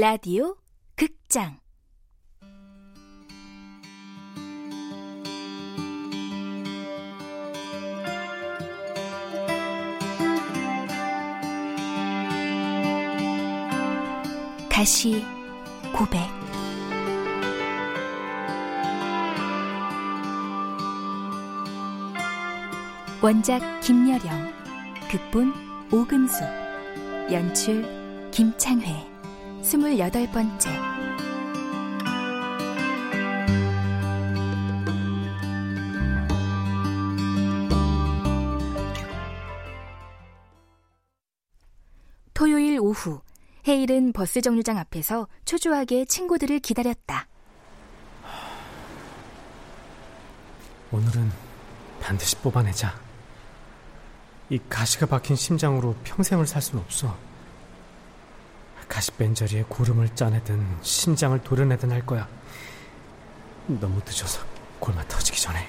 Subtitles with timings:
[0.00, 0.56] 라디오
[0.96, 1.58] 극장.
[14.70, 15.22] 다시
[15.92, 16.18] 고백.
[23.22, 24.50] 원작 김여령
[25.10, 25.52] 극본
[25.92, 26.42] 오금수
[27.30, 29.09] 연출 김창회
[29.70, 30.68] 스물여덟 번째
[42.34, 43.20] 토요일 오후
[43.68, 47.28] 헤일은 버스 정류장 앞에서 초조하게 친구들을 기다렸다.
[50.90, 51.30] 오늘은
[52.00, 53.00] 반드시 뽑아내자.
[54.48, 57.29] 이 가시가 박힌 심장으로 평생을 살 수는 없어.
[58.90, 62.26] 가시 뺀자리에 고름을 짜내든 심장을 도려내든 할 거야.
[63.68, 64.44] 너무 늦어서
[64.80, 65.68] 골마 터지기 전에.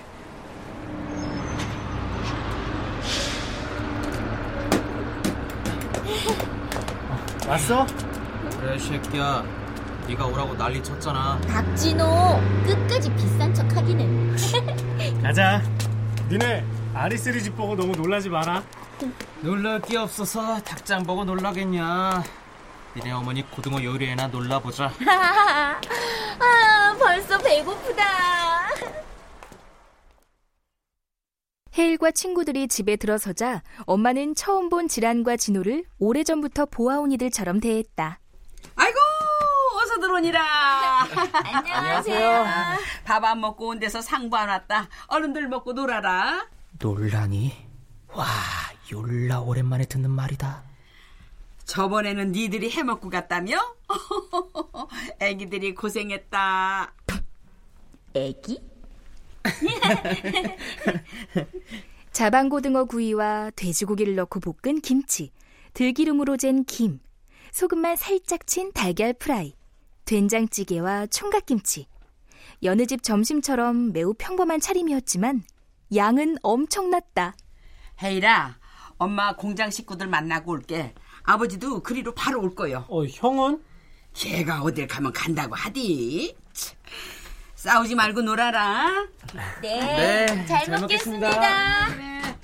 [7.10, 7.86] 어, 왔어?
[8.60, 9.46] 그래 새끼야
[10.08, 14.36] 네가 오라고 난리 쳤잖아 박진호 끝까지 비싼 척 하기는
[15.22, 15.62] 가자
[16.30, 18.64] 니네 아리스리 집 보고 너무 놀라지 마라
[19.42, 22.24] 놀랄 게 없어서 닭장 보고 놀라겠냐
[22.96, 24.92] 니네 어머니 고등어 요리에나 놀라보자.
[26.40, 28.04] 아, 벌써 배고프다.
[31.78, 38.20] 헤일과 친구들이 집에 들어서자 엄마는 처음 본 지란과 진호를 오래전부터 보아온 이들처럼 대했다.
[38.76, 38.98] 아이고,
[39.82, 40.42] 어서 들어오니라.
[41.46, 42.46] 안녕하세요.
[43.06, 44.90] 밥 안 먹고 온 데서 상부 안 왔다.
[45.08, 46.46] 얼른들 먹고 놀아라.
[46.78, 47.54] 놀라니?
[48.14, 48.26] 와,
[48.92, 50.64] yor라 오랜만에 듣는 말이다.
[51.72, 53.58] 저번에는 니들이 해먹고 갔다며?
[55.22, 56.94] 애기들이 고생했다.
[58.14, 58.62] 애기?
[62.12, 65.32] 자방고등어 구이와 돼지고기를 넣고 볶은 김치,
[65.74, 67.00] 들기름으로 잰 김,
[67.54, 69.54] 소금만 살짝 친 달걀 프라이,
[70.04, 71.88] 된장찌개와 총각김치.
[72.64, 75.44] 여느 집 점심처럼 매우 평범한 차림이었지만
[75.96, 77.34] 양은 엄청났다.
[78.04, 78.60] 헤이라,
[78.98, 80.94] 엄마 공장 식구들 만나고 올게.
[81.24, 82.86] 아버지도 그리로 바로 올 거요.
[82.90, 83.64] 어, 형은?
[84.14, 86.36] 걔가 어딜 가면 간다고 하디.
[87.56, 89.08] 싸우지 말고 놀아라.
[89.62, 91.30] 네, 네 잘, 잘, 먹겠습니다.
[91.30, 91.96] 먹겠습니다.
[91.96, 92.38] 그래.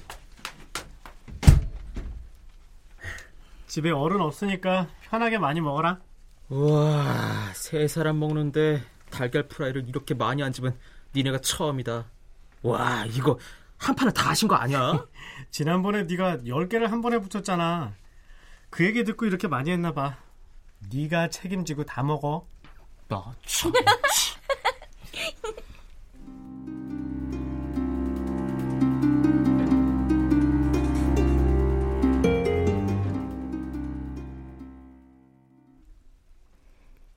[3.68, 6.00] 집에 어른 없으니까 편하게 많이 먹어라.
[6.50, 10.78] 우와, 세 사람 먹는데 달걀 프라이를 이렇게 많이 안 집은
[11.16, 12.06] 니네가 처음이다.
[12.62, 13.38] 와, 이거
[13.78, 15.06] 한 판을 다 하신 거 아니야?
[15.52, 17.94] 지난번에 네가 10개를 한 번에 붙였잖아.
[18.70, 20.18] 그 얘기 듣고 이렇게 많이 했나 봐.
[20.94, 22.48] 네가 책임지고 다 먹어.
[23.08, 23.72] 나 참.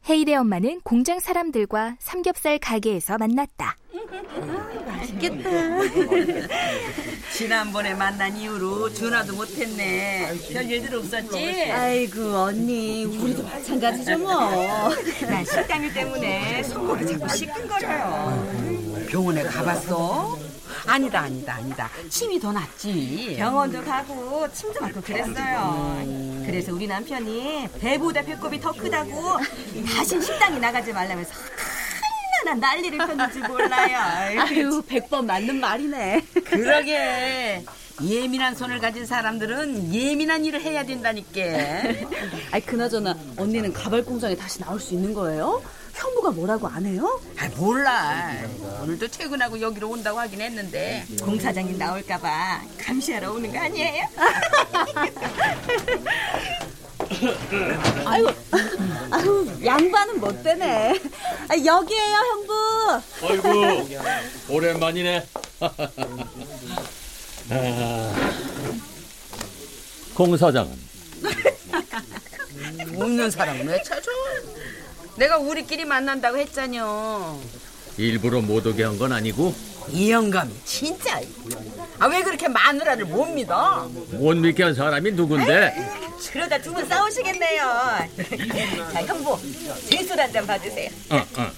[0.09, 3.77] 헤일의 엄마는 공장 사람들과 삼겹살 가게에서 만났다.
[5.11, 6.49] 맛있겠다.
[7.33, 10.33] 지난번에 만난 이후로 전화도 못했네.
[10.53, 11.71] 별일들 없었지?
[11.71, 14.91] 아이고 언니 우리도 마찬가지죠 뭐.
[15.23, 19.07] 난 식당일 때문에 손목이 자꾸 시큰거려요.
[19.09, 20.39] 병원에 가봤어?
[20.87, 26.43] 아니다 아니다 아니다 침이 더 낫지 병원도 가고 침도 맞고 그랬어요 음.
[26.47, 29.37] 그래서 우리 남편이 배보다 배꼽이 더 크다고
[29.95, 31.33] 다신 식당에 나가지 말라면서
[32.51, 34.41] 얼마나 난리를 폈는지 몰라요.
[34.41, 36.25] 아유, 백번 맞는 말이네.
[36.45, 37.65] 그러게.
[38.03, 41.41] 예민한 손을 가진 사람들은 예민한 일을 해야 된다니까.
[42.51, 45.63] 아이, 그나저나 언니는 가발 공장에 다시 나올 수 있는 거예요?
[45.95, 47.21] 형부가 뭐라고 안 해요?
[47.39, 48.33] 아 몰라.
[48.83, 54.05] 오늘도 퇴근하고 여기로 온다고 하긴 했는데 공사장님 나올까봐 감시하러 오는 거 아니에요?
[58.05, 58.31] 아이고,
[59.11, 61.01] 아유, 양반은 못 되네.
[61.49, 63.01] 아, 여기에요, 형부.
[63.23, 63.89] 아이고,
[64.49, 65.27] 오랜만이네.
[67.51, 68.15] 아,
[70.15, 70.71] 공 사장은?
[72.97, 74.11] 없는 사람은 왜 찾아?
[75.17, 77.39] 내가 우리끼리 만난다고 했잖여.
[77.99, 79.53] 일부러 못 오게 한 건 아니고
[79.91, 81.21] 이 영감이 진짜.
[81.99, 83.91] 아 왜 그렇게 마누라를 못 믿어?
[84.13, 85.75] 못 믿게 한 사람이 누군데?
[86.33, 87.63] 그러다 두 분 싸우시겠네요.
[88.93, 89.39] 자, 형부,
[89.89, 90.91] 제술 한 잔 받으세요.
[91.11, 91.51] 어, 어.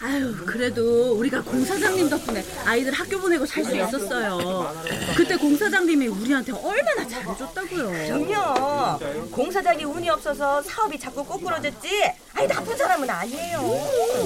[0.00, 4.74] 아유, 그래도 우리가 공사장님 덕분에 아이들 학교 보내고 살 수 있었어요.
[5.16, 7.90] 그때 공사장님이 우리한테 얼마나 잘해줬다고요.
[8.28, 8.98] 그럼요.
[9.30, 11.88] 공사장이 운이 없어서 사업이 자꾸 꼬꾸러졌지.
[12.34, 13.58] 아니 나쁜 사람은 아니에요.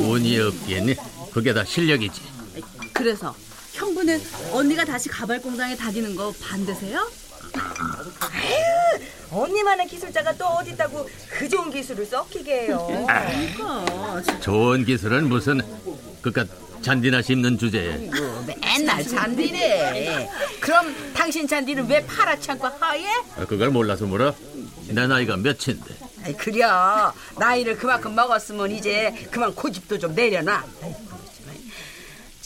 [0.01, 0.97] 운이 없겠니?
[1.33, 2.21] 그게 다 실력이지.
[2.93, 3.35] 그래서
[3.81, 4.21] 형부는
[4.53, 7.11] 언니가 다시 가발 공장에 다니는 거 반대세요?
[9.31, 12.87] 언니만한 기술자가 또 어디 있다고 그 좋은 기술을 썩히게 해요.
[13.07, 15.61] 그러니까 좋은 기술은 무슨
[16.21, 16.47] 그깟
[16.83, 18.11] 잔디나 심는 주제에
[18.65, 20.29] 맨날 잔디래.
[20.61, 23.07] 그럼 당신 잔디는 왜 파랗지 않고 하얘?
[23.37, 24.35] 아, 그걸 몰라서 물어?
[24.89, 25.95] 내 나이가 몇인데
[26.25, 27.13] 아이, 그려.
[27.39, 30.65] 나이를 그만큼 먹었으면 이제 그만 고집도 좀 내려놔.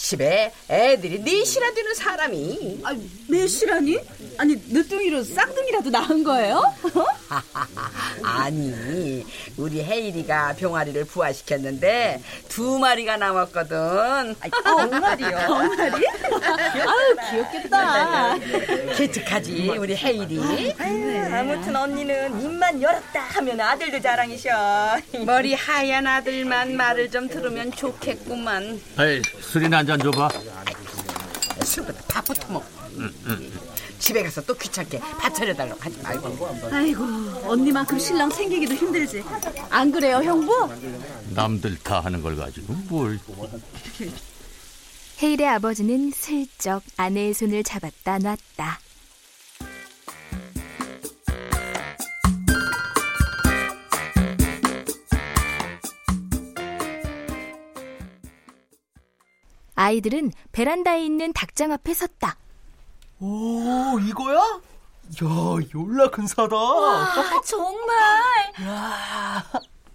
[0.08, 2.94] 집에 애들이 넷이나 되는 사람이 아,
[3.26, 3.98] 넷이라니?
[4.36, 6.62] 아니 늦둥이로 쌍둥이라도 낳은 거예요?
[8.22, 9.24] 아니
[9.56, 12.20] 우리 혜일이가 병아리를 부화시켰는데
[12.50, 15.38] 두 마리가 남았거든 정말이요.
[15.46, 16.04] 정말이?
[16.84, 18.36] 아유 귀엽겠다.
[18.96, 20.74] 기특하지 우리 혜일이
[21.32, 24.50] 아무튼 언니는 입만 열었다 하면 아들도 자랑이셔.
[25.24, 30.28] 머리 하얀 아들만 말을 좀 들으면 좋겠구만 아이 술이나 한잔 줘봐
[31.64, 32.64] 술보다 밥부터 먹어
[33.98, 37.04] 집에 가서 또 귀찮게 밥 차려달라고 하지 말고 아이고
[37.50, 39.24] 언니만큼 신랑 생기기도 힘들지.
[39.70, 40.68] 안 그래요 형부?
[41.30, 43.18] 남들 다 하는 걸 가지고 뭘
[45.22, 48.80] 헤일의 아버지는 슬쩍 아내의 손을 잡았다 놨다.
[59.88, 62.38] 아이들은 베란다에 있는 닭장 앞에 섰다.
[63.20, 64.38] 오, 이거야?
[64.38, 66.56] 야, 졸라 근사하다.
[66.56, 67.92] 아, 정말.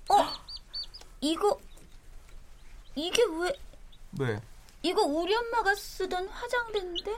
[0.10, 0.16] 어,
[1.22, 1.60] 이거
[2.96, 3.52] 이게 왜
[4.20, 4.42] 왜?
[4.84, 7.16] 이거 우리 엄마가 쓰던 화장대인데?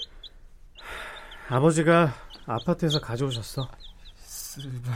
[1.50, 2.14] 아버지가
[2.46, 3.68] 아파트에서 가져오셨어.
[4.16, 4.92] 쓰바.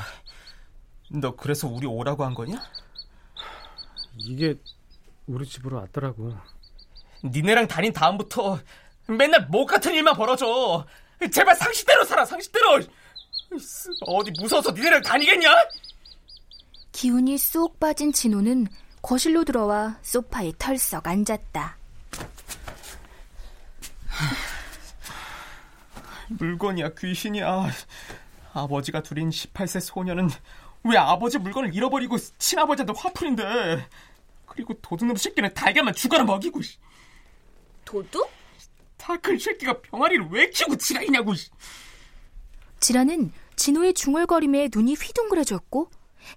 [1.10, 2.58] 너 그래서 우리 오라고 한 거냐?
[4.18, 4.58] 이게
[5.28, 6.34] 우리 집으로 왔더라고.
[7.32, 8.60] 니네랑 다닌 다음부터
[9.08, 10.86] 맨날 목 같은 일만 벌어져.
[11.32, 12.82] 제발 상식대로 살아, 상식대로.
[13.60, 15.50] 쓰, 어디 무서워서 니네랑 다니겠냐?
[16.92, 18.68] 기운이 쏙 빠진 진호는
[19.02, 21.78] 거실로 들어와 소파에 털썩 앉았다.
[26.30, 27.70] 물건이야 귀신이야.
[28.54, 30.30] 아버지가 둘인 18세 소녀는
[30.84, 33.88] 왜 아버지 물건을 잃어버리고 친아버지한테 화풀인데.
[34.46, 36.62] 그리고 도둑놈 새끼는 달걀만 죽어라 먹이고.
[37.96, 38.30] 도둑?
[38.98, 41.34] 다큰 새끼가 병아리를 왜 키우고 지랄이냐고.
[42.82, 45.90] 지라는 진호의 중얼거림에 눈이 휘둥그레졌고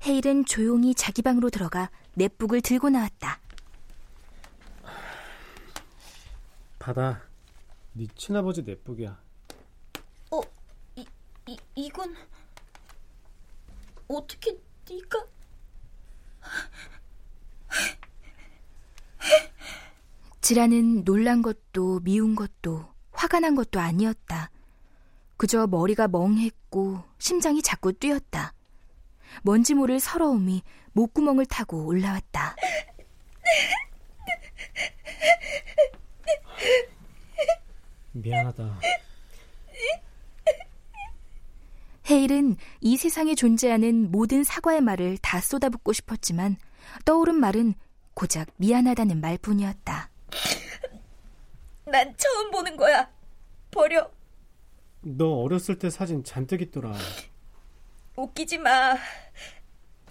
[0.06, 3.40] 헤일은 조용히 자기 방으로 들어가 넷북을 들고 나왔다.
[6.78, 7.22] 받아.
[7.92, 9.20] 네 친아버지 넷북이야.
[10.30, 10.40] 어,
[10.94, 11.04] 이,
[11.48, 12.14] 이 이건
[14.06, 14.56] 어떻게
[14.88, 15.26] 네가
[20.48, 24.50] 지라는 놀란 것도 미운 것도 화가 난 것도 아니었다.
[25.36, 28.54] 그저 머리가 멍했고 심장이 자꾸 뛰었다.
[29.42, 30.62] 뭔지 모를 서러움이
[30.92, 32.56] 목구멍을 타고 올라왔다.
[38.12, 38.80] 미안하다.
[42.08, 46.56] 헤일은 이 세상에 존재하는 모든 사과의 말을 다 쏟아붓고 싶었지만
[47.04, 47.74] 떠오른 말은
[48.14, 50.07] 고작 미안하다는 말뿐이었다.
[51.90, 53.10] 난 처음 보는 거야.
[53.70, 54.10] 버려.
[55.00, 56.94] 너 어렸을 때 사진 잔뜩 있더라.
[58.16, 58.96] 웃기지 마.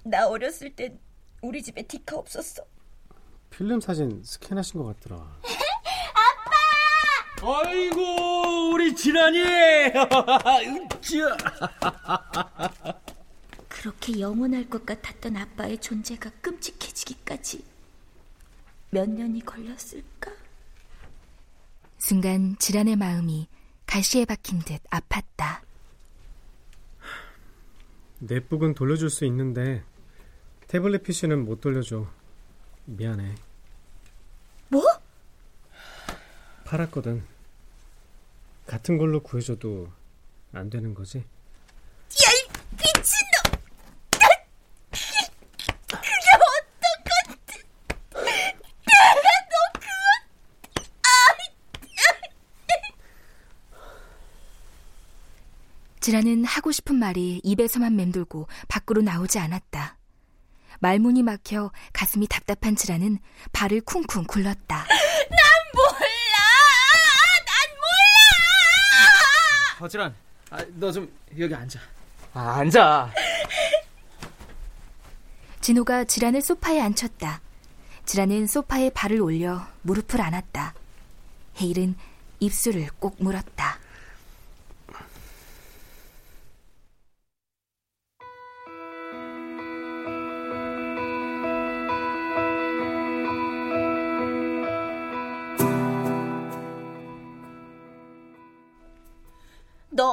[0.03, 0.99] 나 어렸을 땐
[1.41, 2.63] 우리 집에 디카 없었어.
[3.49, 5.37] 필름 사진 스캔하신 것 같더라.
[7.39, 9.37] 아이고 우리 지란이
[13.69, 17.63] 그렇게 영원할 것 같았던 아빠의 존재가 끔찍해지기까지
[18.89, 20.31] 몇 년이 걸렸을까?
[21.97, 23.47] 순간 지란의 마음이
[23.85, 25.61] 가시에 박힌 듯 아팠다.
[28.19, 29.83] 넷북은 돌려줄 수 있는데
[30.67, 32.07] 태블릿 PC는 못 돌려줘.
[32.85, 33.35] 미안해.
[34.69, 34.83] 뭐?
[36.65, 37.23] 팔았거든.
[38.65, 39.89] 같은 걸로 구해줘도
[40.51, 41.19] 안 되는 거지?
[41.19, 43.47] 야, 이 미친놈!
[56.07, 59.97] 지라는 하고 싶은 말이 입에서만 맴돌고 밖으로 나오지 않았다.
[60.79, 63.19] 말문이 막혀 가슴이 답답한 지라는
[63.51, 64.85] 발을 쿵쿵 굴렀다.
[65.29, 65.39] 난
[65.73, 65.97] 몰라!
[67.45, 67.89] 난 몰라!
[69.81, 70.15] 허지란,
[70.49, 71.77] 아, 너좀 여기 앉아.
[72.33, 73.11] 아, 앉아.
[75.59, 77.41] 진호가 지란을 소파에 앉혔다.
[78.05, 80.73] 지란은 소파에 발을 올려 무릎을 안았다.
[81.59, 81.95] 헤일은
[82.39, 83.76] 입술을 꼭 물었다.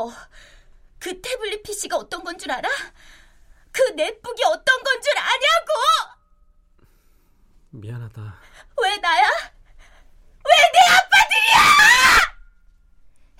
[0.05, 0.13] 너
[0.99, 2.67] 그 태블릿 PC가 어떤 건 줄 알아?
[3.73, 5.73] 그 넷북이 어떤 건 줄 아냐고!
[7.71, 8.21] 미안하다.
[8.83, 9.29] 왜 나야?
[10.45, 12.35] 왜 내 아빠들이야!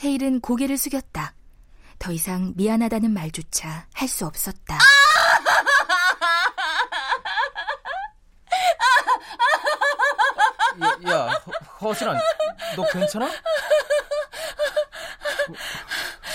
[0.05, 1.35] 헤일은 고개를 숙였다.
[1.99, 4.79] 더 이상 미안하다는 말조차 할 수 없었다.
[10.83, 11.31] 야, 야
[11.81, 12.15] 허, 허진아,
[12.77, 13.31] 너 괜찮아?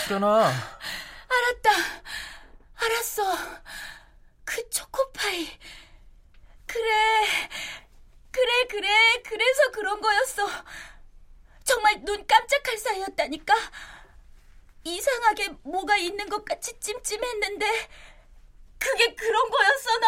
[0.10, 0.48] 수련아.
[1.30, 1.70] 알았다.
[2.78, 3.38] 알았어.
[4.44, 5.48] 그 초코파이.
[6.66, 7.28] 그래.
[8.32, 9.22] 그래, 그래.
[9.24, 10.50] 그래서 그런 거였어.
[11.64, 13.54] 정말 눈 깜짝할 사이였다니까.
[14.84, 17.90] 이상하게 뭐가 있는 것 같이 찜찜했는데
[18.80, 20.08] 그게 그런 거였어, 너?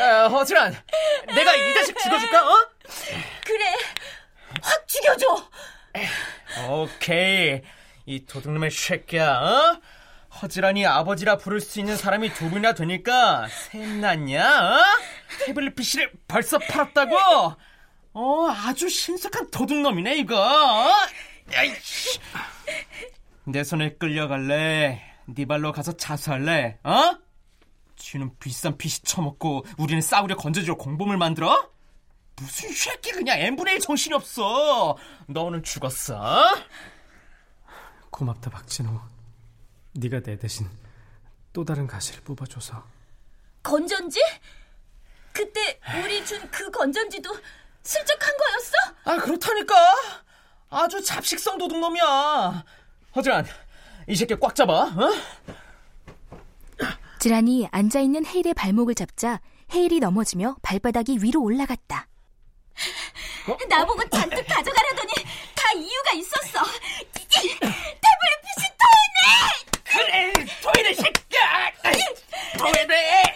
[0.00, 0.70] 야, 허진아,
[1.34, 2.68] 내가 이 자식 죽여줄까, 어?
[3.44, 3.74] 그래.
[4.62, 5.50] 확 죽여줘.
[6.68, 7.60] 오케이.
[8.06, 9.80] 이 도둑놈의 새끼야, 어?
[10.42, 14.42] 허지란이 아버지라 부를 수 있는 사람이 두 분이나 되니까 셋났냐,
[14.74, 14.80] 어?
[15.44, 17.16] 태블릿 PC를 벌써 팔았다고?
[18.14, 20.36] 어, 아주 신속한 도둑놈이네, 이거.
[20.40, 20.92] 어?
[21.52, 22.18] 야이씨.
[23.44, 25.02] 내 손에 끌려갈래?
[25.26, 26.78] 네 발로 가서 자수할래?
[26.84, 27.16] 어?
[28.04, 31.70] 쥐는 비싼 PC 처먹고 우리는 싸우려 건져주려 공범을 만들어?
[32.36, 34.94] 무슨 새끼 그냥 n분의 1 정신이 없어.
[35.26, 36.54] 너는 죽었어.
[38.10, 39.00] 고맙다 박진호.
[39.94, 40.68] 네가 내 대신
[41.54, 42.84] 또 다른 가시를 뽑아줘서.
[43.62, 44.20] 건전지?
[45.32, 47.34] 그때 우리 준 그 건전지도
[47.82, 48.72] 슬쩍 한 거였어?
[49.04, 49.74] 아 그렇다니까.
[50.68, 52.64] 아주 잡식성 도둑놈이야.
[53.16, 53.46] 허지란,
[54.08, 54.82] 이 새끼 꽉 잡아.
[54.82, 55.10] 어?
[57.24, 59.40] 지란이 앉아있는 헤일의 발목을 잡자
[59.72, 62.06] 헤일이 넘어지며 발바닥이 위로 올라갔다.
[63.66, 65.12] 나보고 잔뜩 가져가라더니
[65.54, 66.62] 다 이유가 있었어.
[67.22, 67.62] 태블릿
[68.44, 70.32] PC 토해내!
[70.34, 71.72] 그래, 토해내 새끼야.
[72.58, 73.34] 토해내.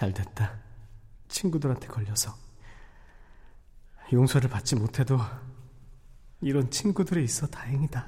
[0.00, 0.54] 잘 됐다.
[1.28, 2.34] 친구들한테 걸려서.
[4.14, 5.20] 용서를 받지 못해도
[6.40, 8.06] 이런 친구들이 있어 다행이다.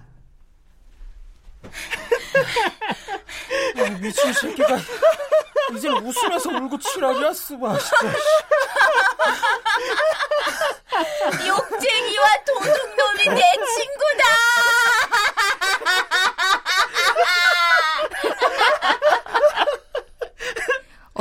[3.77, 4.79] 아, 미친 새끼가
[5.77, 8.15] 이젠 웃으면서 울고 치라기야 쓰봐 진짜.
[11.47, 14.02] 욕쟁이와 도둑놈이 내 친구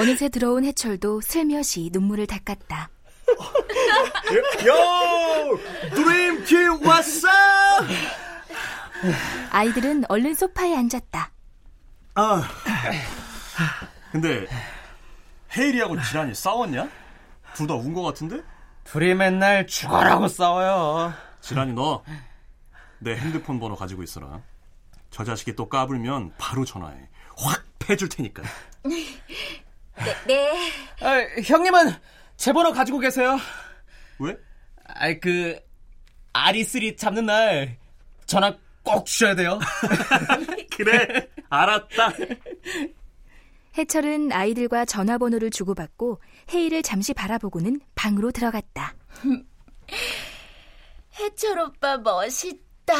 [0.01, 2.89] 어느새 들어온 해철도 슬며시 눈물을 닦았다.
[4.65, 5.59] 요!
[5.93, 7.27] 드림팀 왔어!
[9.51, 11.31] 아이들은 얼른 소파에 앉았다.
[12.15, 12.49] 아.
[14.11, 14.47] 근데
[15.55, 16.89] 헤일이하고 지란이 싸웠냐?
[17.55, 18.41] 둘 다 운 거 같은데?
[18.85, 21.13] 둘이 맨날 죽어라고 싸워요.
[21.41, 22.03] 지란이 너
[23.03, 24.41] 내 핸드폰 번호 가지고 있어라.
[25.09, 26.95] 저 자식이 또 까불면 바로 전화해.
[27.35, 28.43] 확 패줄 테니까.
[29.97, 30.71] 네, 네.
[31.01, 31.93] 아, 형님은
[32.37, 33.37] 제 번호 가지고 계세요.
[34.19, 34.37] 왜?
[34.85, 35.59] 아이 그
[36.33, 37.77] 아리스리 잡는 날
[38.25, 39.59] 전화 꼭 주셔야 돼요.
[40.75, 42.13] 그래, 알았다.
[43.77, 46.19] 해철은 아이들과 전화번호를 주고받고
[46.53, 48.95] 헤이를 잠시 바라보고는 방으로 들어갔다.
[51.19, 52.93] 해철 오빠 멋있다.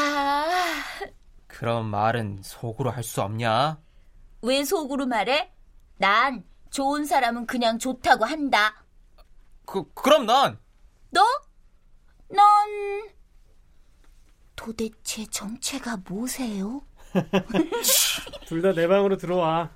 [1.46, 3.78] 그런 말은 속으로 할 수 없냐?
[4.42, 5.50] 왜 속으로 말해?
[5.98, 8.84] 난 좋은 사람은 그냥 좋다고 한다.
[9.66, 10.58] 그, 그럼 난.
[11.10, 11.20] 너?
[12.28, 12.42] 넌
[14.56, 16.82] 도대체 정체가 뭐세요?
[18.48, 19.70] 둘 다 내 방으로 들어와.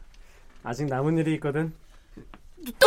[0.64, 1.74] 아직 남은 일이 있거든.
[2.78, 2.86] 또?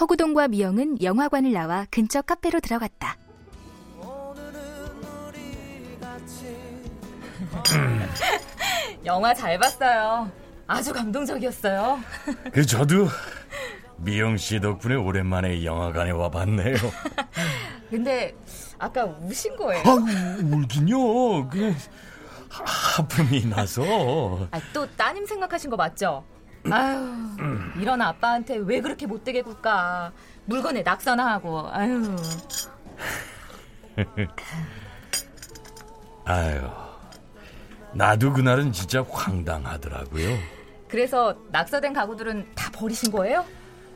[0.00, 3.16] 허구동과 미영은 영화관을 나와 근처 카페로 들어갔다.
[9.04, 10.30] 영화 잘 봤어요.
[10.66, 12.00] 아주 감동적이었어요.
[12.52, 13.08] 그 저도
[13.98, 16.76] 미영 씨 덕분에 오랜만에 영화관에 와봤네요.
[17.90, 18.34] 근데
[18.78, 19.82] 아까 우신 거예요?
[19.86, 19.92] 아,
[20.42, 21.48] 울긴요.
[21.48, 21.74] 그
[22.48, 23.82] 하품이 나서.
[24.50, 26.24] 아, 또 따님 생각하신 거 맞죠?
[26.70, 27.14] 아유,
[27.80, 30.12] 이런 아빠한테 왜 그렇게 못되게 굴까?
[30.44, 31.68] 물건에 낙서나 하고.
[31.70, 32.16] 아유.
[36.24, 36.60] 아유.
[37.94, 40.38] 나도 그날은 진짜 황당하더라고요.
[40.88, 43.44] 그래서 낙서된 가구들은 다 버리신 거예요?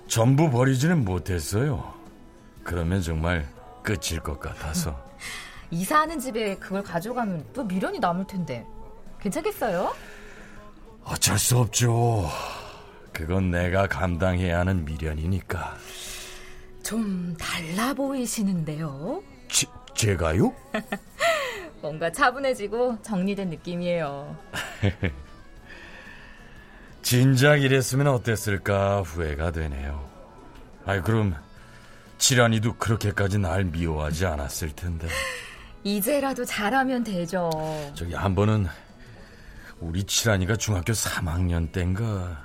[0.07, 1.95] 전부 버리지는 못했어요.
[2.63, 3.47] 그러면 정말
[3.83, 4.99] 끝일 것 같아서.
[5.71, 8.65] 이사하는 집에 그걸 가져가면 또 미련이 남을 텐데.
[9.21, 9.95] 괜찮겠어요?
[11.05, 12.29] 어쩔 수 없죠.
[13.13, 15.77] 그건 내가 감당해야 하는 미련이니까.
[16.83, 19.23] 좀 달라 보이시는데요?
[19.49, 20.55] 제, 제가요?
[21.87, 24.37] 뭔가 차분해지고 정리된 느낌이에요.
[27.01, 30.05] 진작 이랬으면 어땠을까 후회가 되네요.
[30.85, 31.37] 아이 그럼
[32.19, 35.07] 지란이도 그렇게까지 날 미워하지 않았을 텐데.
[35.85, 37.51] 이제라도 잘하면 되죠.
[37.95, 38.67] 저기 한 번은
[39.79, 42.45] 우리 칠한이가 중학교 3학년 땐가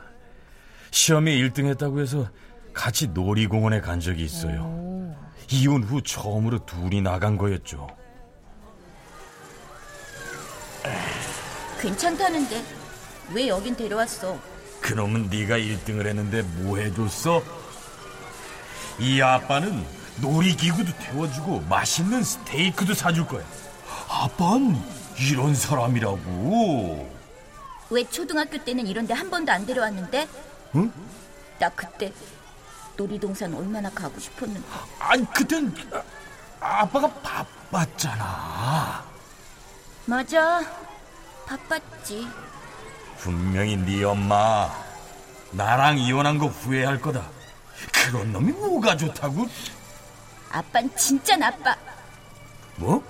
[0.91, 2.29] 시험에 1등 했다고 해서
[2.73, 4.61] 같이 놀이공원에 간 적이 있어요.
[4.61, 5.15] 오.
[5.49, 8.00] 이혼 후 처음으로 둘이 나간 거였죠.
[11.79, 12.63] 괜찮다는데
[13.33, 14.39] 왜 여긴 데려왔어?
[14.81, 17.41] 그놈은 네가 1등을 했는데 뭐 해줬어?
[18.99, 19.85] 이 아빠는
[20.21, 23.43] 놀이기구도 태워주고 맛있는 스테이크도 사줄 거야.
[24.09, 24.79] 아빠는
[25.19, 27.09] 이런 사람이라고.
[27.89, 30.27] 왜 초등학교 때는 이런데 한 번도 안 데려왔는데?
[30.75, 30.91] 응?
[31.59, 32.11] 나 그때
[32.97, 34.67] 놀이동산 얼마나 가고 싶었는데.
[34.99, 35.73] 아니 그땐
[36.59, 37.07] 아빠가
[37.71, 39.10] 바빴잖아.
[40.05, 40.61] 맞아.
[41.45, 42.27] 바빴지.
[43.19, 44.69] 분명히 네 엄마
[45.51, 47.29] 나랑 이혼한 거 후회할 거다.
[47.93, 49.47] 그런 놈이 뭐가 좋다고?
[50.51, 51.75] 아빤 진짜 나빠.
[52.75, 53.03] 뭐?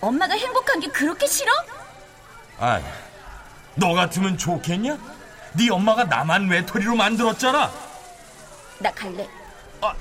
[0.00, 1.52] 엄마가 행복한 게 그렇게 싫어?
[2.58, 2.80] 아,
[3.76, 4.98] 너 같으면 좋겠냐?
[5.54, 7.70] 네 엄마가 나만 외톨이로 만들었잖아.
[8.80, 9.28] 나 갈래.
[9.80, 9.94] 아,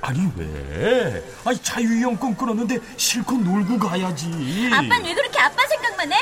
[0.00, 1.22] 아니 왜?
[1.44, 4.70] 아니 자유이용권 끊었는데 실컷 놀고 가야지.
[4.72, 6.16] 아빤 왜 그렇게 아빠 생각만 해?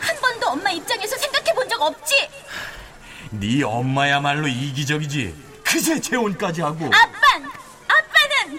[0.00, 2.28] 한 번도 엄마 입장에서 생각해 본 적 없지?
[3.30, 5.34] 네 엄마야말로 이기적이지.
[5.64, 6.86] 그새 재혼까지 하고.
[6.86, 7.48] 아빤!
[7.86, 8.58] 아빠는!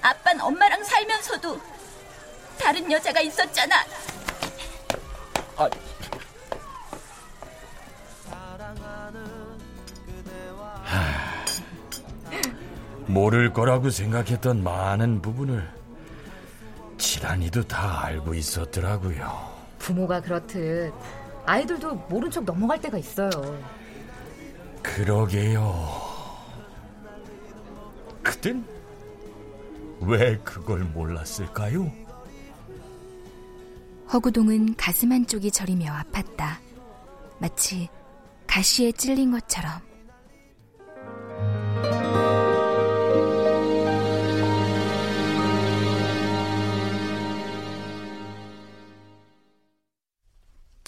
[0.00, 1.60] 아빤 엄마랑 살면서도
[2.58, 3.76] 다른 여자가 있었잖아.
[3.76, 3.84] 아.
[13.12, 15.68] 모를 거라고 생각했던 많은 부분을
[16.96, 19.52] 지란이도 다 알고 있었더라고요.
[19.78, 20.94] 부모가 그렇듯
[21.44, 23.30] 아이들도 모른 척 넘어갈 때가 있어요.
[24.82, 26.12] 그러게요.
[28.22, 28.64] 그땐
[30.00, 31.92] 왜 그걸 몰랐을까요?
[34.12, 36.56] 허구동은 가슴 한쪽이 저리며 아팠다.
[37.38, 37.88] 마치
[38.46, 39.91] 가시에 찔린 것처럼.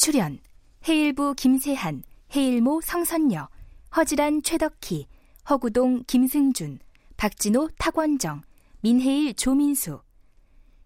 [0.05, 0.39] 출연
[0.87, 2.03] 해일부 김세한,
[2.37, 3.49] 해일모 성선녀,
[3.97, 5.07] 허지란 최덕희,
[5.49, 6.79] 허구동 김승준,
[7.17, 8.43] 박진호 탁원정,
[8.83, 10.03] 민해일 조민수,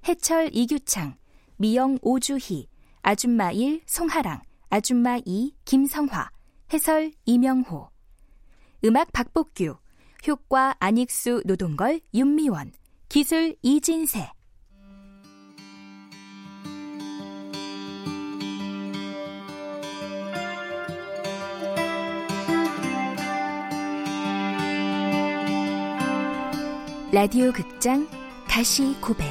[0.07, 1.17] 해철 이규창,
[1.57, 2.69] 미영 오주희,
[3.03, 6.31] 아줌마 1 송하랑, 아줌마 2 김성화,
[6.73, 7.91] 해설 이명호,
[8.85, 9.79] 음악 박복규,
[10.29, 12.71] 효과 안익수 노동걸 윤미원,
[13.09, 14.31] 기술 이진세
[27.11, 28.07] 라디오 극장
[28.47, 29.25] 가시 고백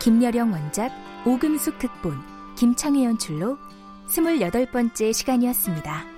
[0.00, 0.92] 김여령 원작
[1.24, 2.18] 오금숙 극본
[2.56, 3.56] 김창희 연출로
[4.06, 6.13] 28번째 시간이었습니다.